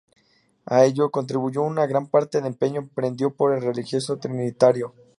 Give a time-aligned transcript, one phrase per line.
[0.65, 4.95] A ello, contribuyó en gran parte el empeño emprendido por el religioso trinitario.